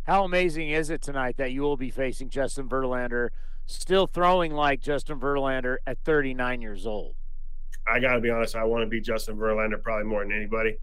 How 0.05 0.25
amazing 0.25 0.71
is 0.71 0.91
it 0.91 1.01
tonight 1.01 1.37
that 1.37 1.53
you 1.53 1.63
will 1.63 1.77
be 1.77 1.91
facing 1.91 2.29
Justin 2.29 2.69
Verlander, 2.69 3.29
still 3.67 4.07
throwing 4.07 4.53
like 4.53 4.81
Justin 4.81 5.21
Verlander 5.21 5.77
at 5.87 5.99
39 6.05 6.61
years 6.61 6.87
old? 6.87 7.15
I 7.87 7.99
got 7.99 8.15
to 8.15 8.21
be 8.21 8.31
honest. 8.31 8.57
I 8.57 8.65
want 8.65 8.83
to 8.83 8.87
be 8.87 9.01
Justin 9.01 9.37
Verlander 9.37 9.83
probably 9.83 10.05
more 10.05 10.23
than 10.23 10.33
anybody, 10.33 10.77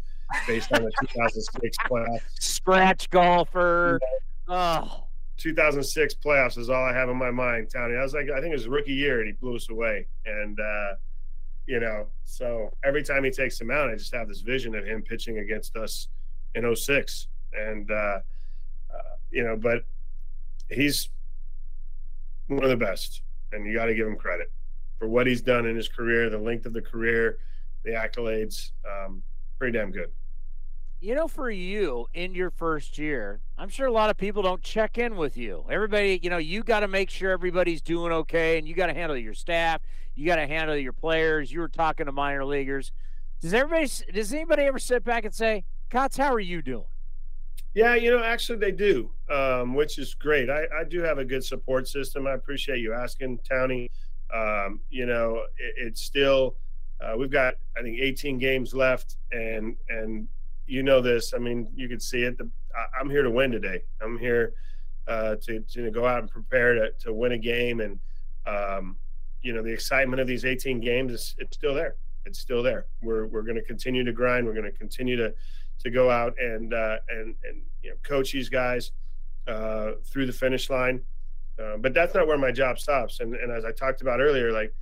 based 0.48 0.72
on 0.74 0.84
the 0.84 0.92
2006 1.02 1.78
playoffs. 1.90 2.22
Scratch 2.40 3.10
golfer. 3.10 4.00
Oh. 4.48 5.06
2006 5.38 6.16
playoffs 6.16 6.58
is 6.58 6.70
all 6.70 6.84
I 6.84 6.94
have 6.94 7.08
in 7.08 7.16
my 7.16 7.32
mind, 7.32 7.70
Tony. 7.74 7.96
I 7.96 8.04
was 8.04 8.14
like, 8.14 8.30
I 8.30 8.42
think 8.42 8.52
it 8.52 8.58
was 8.58 8.68
rookie 8.68 8.94
year, 8.94 9.20
and 9.20 9.28
he 9.28 9.34
blew 9.34 9.56
us 9.56 9.70
away. 9.70 10.06
And 10.26 10.60
uh, 10.60 10.96
you 11.66 11.80
know, 11.80 12.08
so 12.26 12.74
every 12.84 13.04
time 13.04 13.24
he 13.24 13.32
takes 13.32 13.60
him 13.60 13.72
out, 13.72 13.90
I 13.90 13.96
just 13.96 14.14
have 14.14 14.28
this 14.28 14.42
vision 14.42 14.76
of 14.76 14.86
him 14.86 15.02
pitching 15.02 15.38
against 15.38 15.78
us 15.78 16.10
in 16.56 16.76
06. 16.76 17.28
and 17.54 17.90
uh, 17.90 17.94
uh, 17.94 18.22
you 19.32 19.44
know, 19.44 19.56
but 19.56 19.84
he's 20.70 21.10
one 22.48 22.64
of 22.64 22.70
the 22.70 22.76
best, 22.76 23.22
and 23.54 23.66
you 23.66 23.74
got 23.74 23.86
to 23.86 23.96
give 23.96 24.08
him 24.08 24.18
credit 24.18 24.52
for 25.00 25.08
what 25.08 25.26
he's 25.26 25.42
done 25.42 25.66
in 25.66 25.76
his 25.76 25.88
career, 25.88 26.30
the 26.30 26.38
length 26.38 26.66
of 26.66 26.74
the 26.74 26.82
career, 26.82 27.40
the 27.84 27.92
accolades. 27.92 28.72
Um, 28.86 29.24
pretty 29.58 29.78
damn 29.78 29.92
good. 29.92 30.12
You 31.02 31.16
know, 31.16 31.30
for 31.30 31.50
you 31.50 32.08
in 32.14 32.36
your 32.36 32.52
first 32.52 32.98
year, 32.98 33.40
I'm 33.58 33.70
sure 33.70 33.88
a 33.88 33.92
lot 33.92 34.10
of 34.10 34.18
people 34.18 34.44
don't 34.44 34.62
check 34.62 34.98
in 34.98 35.16
with 35.16 35.38
you. 35.38 35.64
Everybody, 35.72 36.20
you 36.22 36.30
know, 36.30 36.38
you 36.38 36.62
got 36.62 36.82
to 36.82 36.90
make 36.90 37.10
sure 37.10 37.32
everybody's 37.32 37.82
doing 37.82 38.12
okay, 38.12 38.58
and 38.58 38.68
you 38.68 38.76
got 38.76 38.88
to 38.88 38.94
handle 38.94 39.18
your 39.18 39.34
staff. 39.34 39.82
You 40.14 40.26
got 40.26 40.36
to 40.36 40.46
handle 40.46 40.76
your 40.76 40.92
players. 40.92 41.54
You 41.54 41.62
were 41.62 41.70
talking 41.70 42.08
to 42.08 42.12
minor 42.12 42.44
leaguers. 42.44 42.92
Does 43.40 43.54
everybody? 43.54 43.90
Does 44.14 44.34
anybody 44.34 44.64
ever 44.64 44.80
sit 44.80 45.06
back 45.06 45.24
and 45.24 45.34
say, 45.34 45.64
"Cots, 45.90 46.18
how 46.18 46.34
are 46.34 46.40
you 46.42 46.62
doing?" 46.62 46.84
Yeah, 47.74 47.96
you 47.96 48.12
know, 48.12 48.22
actually 48.22 48.58
they 48.58 48.72
do, 48.72 49.12
um, 49.30 49.76
which 49.76 50.00
is 50.00 50.14
great. 50.16 50.50
I, 50.50 50.66
I, 50.76 50.84
do 50.84 51.02
have 51.02 51.20
a 51.20 51.24
good 51.24 51.44
support 51.44 51.88
system. 51.88 52.26
I 52.26 52.34
appreciate 52.34 52.80
you 52.80 52.94
asking, 52.94 53.40
Townie. 53.50 53.90
Um, 54.34 54.82
you 54.90 55.06
know, 55.06 55.44
it, 55.58 55.74
it's 55.78 56.02
still 56.02 56.56
uh, 57.02 57.16
we've 57.18 57.32
got 57.32 57.56
I 57.78 57.82
think 57.82 58.00
18 58.00 58.38
games 58.38 58.74
left, 58.74 59.18
and 59.32 59.76
and 59.90 60.28
you 60.68 60.84
know 60.84 61.02
this. 61.02 61.34
I 61.34 61.38
mean, 61.40 61.68
you 61.76 61.90
can 61.90 62.00
see 62.00 62.24
it. 62.24 62.38
The, 62.38 62.50
I, 62.76 63.02
am 63.02 63.10
here 63.10 63.24
to 63.24 63.32
win 63.32 63.52
today. 63.52 63.82
I'm 64.02 64.18
here 64.18 64.54
uh, 65.08 65.36
to, 65.38 65.60
to 65.62 65.92
go 65.92 66.06
out 66.06 66.20
and 66.20 66.30
prepare 66.30 66.76
to, 66.76 66.92
to 67.00 67.14
win 67.14 67.34
a 67.34 67.38
game. 67.38 67.82
And, 67.82 68.00
um, 68.46 68.98
you 69.42 69.54
know, 69.54 69.64
the 69.64 69.72
excitement 69.72 70.22
of 70.22 70.28
these 70.28 70.46
18 70.46 70.80
games 70.80 71.12
is 71.12 71.36
it's 71.40 71.58
still 71.58 71.74
there. 71.74 71.96
It's 72.26 72.40
still 72.40 72.62
there. 72.62 72.86
We're, 73.02 73.26
we're 73.26 73.42
going 73.42 73.56
to 73.56 73.64
continue 73.64 74.04
to 74.04 74.12
grind. 74.12 74.46
We're 74.46 74.54
going 74.54 74.72
to 74.72 74.78
continue 74.78 75.16
to, 75.18 75.34
to 75.80 75.90
go 75.90 76.12
out 76.12 76.36
and, 76.40 76.74
uh, 76.74 76.98
and, 77.10 77.36
and, 77.44 77.62
you 77.82 77.90
know, 77.90 77.96
coach 78.04 78.34
these 78.34 78.50
guys 78.50 78.92
uh, 79.48 79.94
through 80.06 80.28
the 80.28 80.34
finish 80.34 80.70
line. 80.70 81.02
Uh, 81.60 81.78
but 81.78 81.94
that's 81.94 82.14
not 82.14 82.26
where 82.26 82.38
my 82.38 82.52
job 82.52 82.80
stops. 82.80 83.20
And, 83.20 83.36
and 83.36 83.52
as 83.52 83.66
I 83.66 83.72
talked 83.72 84.02
about 84.02 84.22
earlier, 84.22 84.52
like, 84.52 84.74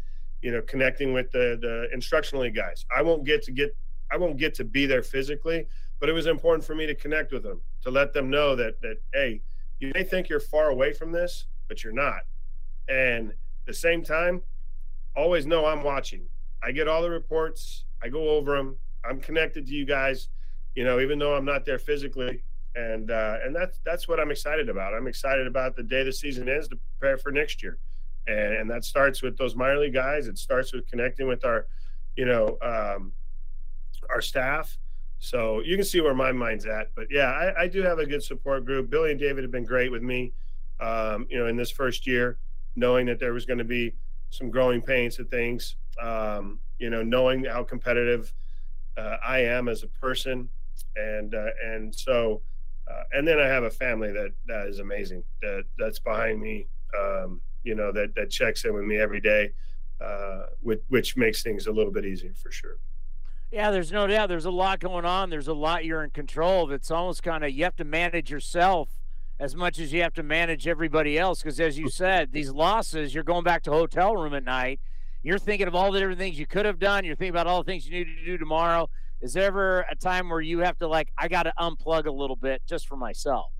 you 0.42 0.52
know, 0.52 0.62
connecting 0.62 1.14
with 1.14 1.32
the, 1.32 1.58
the 1.60 1.88
instructional 1.94 2.50
guys, 2.52 2.86
I 2.96 3.02
won't 3.02 3.26
get 3.26 3.42
to 3.44 3.52
get 3.52 3.76
I 4.12 4.18
won't 4.18 4.38
get 4.38 4.54
to 4.56 4.64
be 4.64 4.86
there 4.86 5.04
physically, 5.04 5.68
but 6.00 6.08
it 6.08 6.14
was 6.14 6.28
important 6.28 6.64
for 6.64 6.76
me 6.76 6.86
to 6.86 6.96
connect 6.96 7.34
with 7.34 7.44
them 7.44 7.60
to 7.82 7.92
let 7.92 8.14
them 8.14 8.30
know 8.30 8.56
that 8.56 8.80
that 8.82 8.98
hey, 9.14 9.42
you 9.80 9.92
may 9.96 10.04
think 10.04 10.30
you're 10.30 10.40
far 10.40 10.70
away 10.70 10.94
from 10.94 11.12
this, 11.12 11.48
but 11.68 11.84
you're 11.84 11.94
not. 11.94 12.22
And 12.88 13.34
the 13.66 13.74
same 13.74 14.04
time, 14.04 14.42
always 15.16 15.46
know 15.46 15.66
I'm 15.66 15.84
watching. 15.84 16.28
I 16.64 16.72
get 16.72 16.88
all 16.88 17.02
the 17.02 17.10
reports. 17.10 17.86
I 18.02 18.10
go 18.10 18.30
over 18.30 18.56
them. 18.56 18.78
I'm 19.04 19.20
connected 19.20 19.66
to 19.68 19.74
you 19.74 19.86
guys. 19.86 20.30
You 20.76 20.84
know, 20.84 21.00
even 21.00 21.18
though 21.18 21.36
I'm 21.36 21.46
not 21.46 21.66
there 21.66 21.80
physically, 21.80 22.44
and 22.76 23.12
uh, 23.12 23.38
and 23.44 23.56
that's 23.56 23.80
that's 23.86 24.08
what 24.08 24.20
I'm 24.20 24.32
excited 24.32 24.70
about. 24.70 24.94
I'm 24.94 25.08
excited 25.08 25.48
about 25.48 25.76
the 25.76 25.84
day 25.84 26.04
the 26.04 26.14
season 26.14 26.48
ends 26.48 26.68
to 26.70 26.78
prepare 27.00 27.18
for 27.18 27.32
next 27.32 27.64
year, 27.64 27.78
and 28.28 28.54
and 28.54 28.70
that 28.70 28.86
starts 28.86 29.22
with 29.22 29.38
those 29.38 29.56
minor 29.56 29.80
league 29.80 29.94
guys. 29.94 30.28
It 30.28 30.38
starts 30.38 30.74
with 30.74 30.88
connecting 30.88 31.28
with 31.28 31.44
our, 31.46 31.68
you 32.16 32.26
know, 32.26 32.58
um, 32.62 33.12
our 34.10 34.22
staff. 34.22 34.78
So 35.20 35.62
you 35.62 35.76
can 35.76 35.86
see 35.86 36.02
where 36.02 36.14
my 36.14 36.32
mind's 36.32 36.66
at. 36.66 36.94
But 36.96 37.08
yeah, 37.10 37.32
I, 37.32 37.64
I 37.64 37.68
do 37.68 37.82
have 37.82 38.00
a 38.00 38.06
good 38.06 38.24
support 38.24 38.66
group. 38.66 38.90
Billy 38.90 39.12
and 39.12 39.20
David 39.20 39.44
have 39.44 39.52
been 39.52 39.66
great 39.66 39.92
with 39.92 40.04
me, 40.04 40.34
um, 40.80 41.26
you 41.30 41.40
know, 41.40 41.48
in 41.48 41.58
this 41.58 41.72
first 41.72 42.06
year, 42.06 42.38
knowing 42.76 43.08
that 43.08 43.20
there 43.20 43.34
was 43.34 43.46
going 43.46 43.58
to 43.58 43.64
be 43.64 43.96
some 44.30 44.52
growing 44.52 44.82
pains 44.82 45.18
and 45.18 45.30
things, 45.30 45.76
um, 46.00 46.60
you 46.78 46.90
know, 46.90 47.02
knowing 47.02 47.46
how 47.46 47.64
competitive 47.64 48.32
uh, 48.98 49.18
I 49.26 49.40
am 49.40 49.68
as 49.68 49.84
a 49.84 49.88
person. 49.88 50.50
And, 50.96 51.34
uh, 51.34 51.48
and 51.64 51.94
so, 51.94 52.42
uh, 52.90 53.04
and 53.14 53.28
then 53.28 53.40
I 53.40 53.48
have 53.48 53.64
a 53.64 53.70
family 53.70 54.12
that, 54.12 54.32
that 54.48 54.68
is 54.68 54.80
amazing, 54.80 55.24
that 55.42 55.64
that's 55.78 56.00
behind 56.00 56.40
me, 56.40 56.68
um, 56.98 57.42
you 57.64 57.76
know, 57.76 57.92
that, 57.92 58.16
that 58.16 58.30
checks 58.30 58.64
in 58.66 58.74
with 58.74 58.86
me 58.86 58.98
every 58.98 59.20
day, 59.20 59.52
uh, 60.00 60.44
which, 60.62 60.82
which 60.88 61.18
makes 61.18 61.44
things 61.44 61.68
a 61.68 61.72
little 61.72 61.92
bit 61.92 62.06
easier 62.06 62.34
for 62.34 62.52
sure. 62.52 62.78
Yeah, 63.52 63.72
there's 63.72 63.92
no 63.92 64.08
doubt. 64.08 64.28
There's 64.28 64.46
a 64.46 64.52
lot 64.52 64.80
going 64.80 65.06
on. 65.06 65.30
There's 65.30 65.48
a 65.48 65.54
lot 65.54 65.86
you're 65.86 66.04
in 66.04 66.10
control 66.10 66.66
of. 66.66 66.72
It's 66.72 66.92
almost 66.92 67.24
kind 67.24 67.46
of 67.46 67.52
you 67.52 67.64
have 67.64 67.78
to 67.78 67.86
manage 67.86 68.30
yourself 68.30 68.90
as 69.40 69.56
much 69.56 69.80
as 69.80 69.94
you 69.94 70.02
have 70.02 70.14
to 70.16 70.24
manage 70.24 70.68
everybody 70.68 71.18
else. 71.18 71.42
Because 71.42 71.60
as 71.60 71.78
you 71.78 71.90
said, 71.90 72.34
these 72.34 72.52
losses, 72.52 73.14
you're 73.14 73.24
going 73.24 73.44
back 73.44 73.64
to 73.64 73.72
hotel 73.72 74.16
room 74.18 74.34
at 74.34 74.44
night. 74.44 74.82
You're 75.24 75.40
thinking 75.40 75.68
of 75.68 75.76
all 75.76 75.92
the 75.92 76.00
different 76.00 76.20
things 76.20 76.38
you 76.38 76.46
could 76.46 76.66
have 76.66 76.80
done. 76.80 77.06
You're 77.06 77.16
thinking 77.16 77.34
about 77.34 77.48
all 77.48 77.64
the 77.64 77.72
things 77.72 77.88
you 77.88 77.92
need 77.92 78.06
to 78.06 78.26
do 78.26 78.38
tomorrow. 78.38 78.90
Is 79.22 79.34
there 79.34 79.46
ever 79.46 79.86
a 79.90 79.96
time 79.96 80.30
where 80.30 80.42
you 80.42 80.60
have 80.60 80.78
to 80.78 80.88
like, 80.88 81.12
I 81.18 81.28
got 81.28 81.44
to 81.44 81.54
unplug 81.60 82.06
a 82.06 82.12
little 82.12 82.36
bit 82.36 82.62
just 82.68 82.88
for 82.88 82.96
myself? 82.96 83.52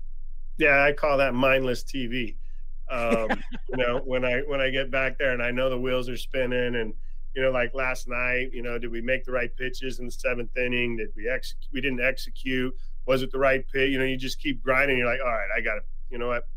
Yeah, 0.56 0.82
I 0.82 0.92
call 0.92 1.18
that 1.18 1.34
mindless 1.34 1.82
TV. 1.82 2.36
Um, 2.90 3.28
you 3.68 3.76
know, 3.76 4.00
when 4.04 4.24
I 4.24 4.40
when 4.46 4.60
I 4.60 4.70
get 4.70 4.90
back 4.90 5.18
there 5.18 5.32
and 5.32 5.42
I 5.42 5.50
know 5.50 5.68
the 5.68 5.78
wheels 5.78 6.08
are 6.08 6.16
spinning 6.16 6.76
and 6.76 6.94
you 7.34 7.42
know, 7.42 7.50
like 7.50 7.74
last 7.74 8.08
night, 8.08 8.50
you 8.52 8.62
know, 8.62 8.78
did 8.78 8.90
we 8.90 9.00
make 9.00 9.24
the 9.24 9.32
right 9.32 9.54
pitches 9.56 10.00
in 10.00 10.06
the 10.06 10.10
seventh 10.10 10.56
inning? 10.56 10.96
Did 10.96 11.10
we 11.16 11.28
execute? 11.28 11.72
We 11.72 11.80
didn't 11.80 12.00
execute. 12.00 12.74
Was 13.06 13.22
it 13.22 13.30
the 13.30 13.38
right 13.38 13.64
pitch? 13.72 13.90
You 13.90 13.98
know, 13.98 14.04
you 14.04 14.16
just 14.16 14.40
keep 14.40 14.62
grinding. 14.62 14.98
You're 14.98 15.06
like, 15.06 15.20
all 15.20 15.30
right, 15.30 15.48
I 15.56 15.60
got 15.60 15.76
it. 15.76 15.84
You 16.10 16.18
know 16.18 16.28
what? 16.28 16.48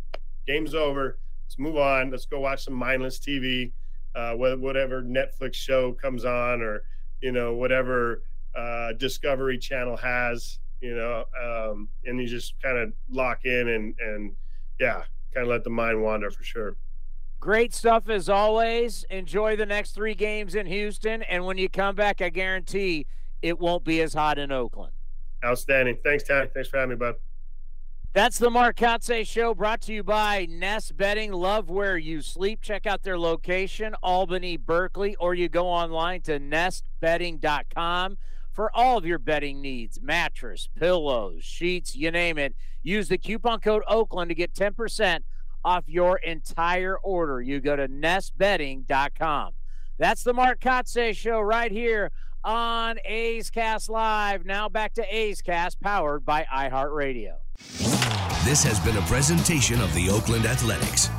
Game's 0.47 0.73
over. 0.73 1.19
Let's 1.45 1.59
move 1.59 1.77
on. 1.77 2.09
Let's 2.09 2.25
go 2.25 2.39
watch 2.39 2.63
some 2.63 2.73
mindless 2.73 3.19
TV, 3.19 3.73
uh, 4.15 4.33
whatever 4.33 5.03
Netflix 5.03 5.55
show 5.55 5.91
comes 5.91 6.25
on, 6.25 6.61
or 6.61 6.83
you 7.21 7.31
know, 7.31 7.53
whatever 7.53 8.23
uh, 8.55 8.93
Discovery 8.93 9.57
Channel 9.57 9.97
has. 9.97 10.59
You 10.81 10.95
know, 10.95 11.25
um, 11.39 11.89
and 12.05 12.19
you 12.19 12.27
just 12.27 12.55
kind 12.61 12.77
of 12.77 12.91
lock 13.09 13.45
in 13.45 13.67
and 13.69 13.93
and 13.99 14.35
yeah, 14.79 15.03
kind 15.33 15.45
of 15.45 15.47
let 15.47 15.63
the 15.63 15.69
mind 15.69 16.01
wander 16.01 16.31
for 16.31 16.43
sure. 16.43 16.75
Great 17.39 17.73
stuff 17.73 18.09
as 18.09 18.29
always. 18.29 19.03
Enjoy 19.09 19.55
the 19.55 19.65
next 19.65 19.91
three 19.91 20.13
games 20.13 20.53
in 20.53 20.67
Houston. 20.67 21.23
And 21.23 21.45
when 21.45 21.57
you 21.57 21.69
come 21.69 21.95
back, 21.95 22.21
I 22.21 22.29
guarantee 22.29 23.07
it 23.41 23.59
won't 23.59 23.83
be 23.83 24.01
as 24.01 24.13
hot 24.13 24.37
in 24.37 24.51
Oakland. 24.51 24.93
Outstanding. 25.43 25.97
Thanks, 26.03 26.23
Ty. 26.23 26.47
Thanks 26.53 26.69
for 26.69 26.77
having 26.77 26.91
me, 26.91 26.95
bud. 26.97 27.15
That's 28.13 28.37
the 28.37 28.49
Mark 28.49 28.75
Kotsay 28.75 29.25
Show 29.25 29.55
brought 29.55 29.81
to 29.83 29.93
you 29.93 30.03
by 30.03 30.45
Nest 30.49 30.97
Bedding. 30.97 31.31
Love 31.31 31.69
where 31.69 31.97
you 31.97 32.21
sleep. 32.21 32.61
Check 32.61 32.85
out 32.85 33.03
their 33.03 33.17
location, 33.17 33.95
Albany, 34.03 34.57
Berkeley, 34.57 35.15
or 35.15 35.33
you 35.33 35.47
go 35.47 35.67
online 35.67 36.21
to 36.23 36.37
nestbedding.com 36.37 38.17
for 38.53 38.69
all 38.75 38.97
of 38.97 39.05
your 39.05 39.19
bedding 39.19 39.61
needs 39.61 39.99
mattress, 40.01 40.69
pillows, 40.77 41.43
sheets, 41.43 41.95
you 41.95 42.11
name 42.11 42.37
it. 42.37 42.55
Use 42.83 43.07
the 43.07 43.17
coupon 43.17 43.59
code 43.59 43.83
Oakland 43.87 44.29
to 44.29 44.35
get 44.35 44.53
10% 44.53 45.19
off 45.63 45.83
your 45.87 46.17
entire 46.17 46.97
order. 46.97 47.41
You 47.41 47.59
go 47.59 47.75
to 47.75 47.87
nestbedding.com. 47.87 49.53
That's 49.97 50.23
the 50.23 50.33
Mark 50.33 50.59
Kotsay 50.59 51.15
Show 51.15 51.39
right 51.41 51.71
here 51.71 52.11
on 52.43 52.97
A's 53.05 53.49
Cast 53.49 53.89
Live. 53.89 54.45
Now 54.45 54.67
back 54.67 54.93
to 54.95 55.15
A's 55.15 55.41
Cast, 55.41 55.79
powered 55.79 56.25
by 56.25 56.45
iHeartRadio. 56.51 57.33
This 58.43 58.63
has 58.63 58.79
been 58.79 58.97
a 58.97 59.01
presentation 59.01 59.79
of 59.81 59.93
the 59.93 60.09
Oakland 60.09 60.45
Athletics. 60.47 61.09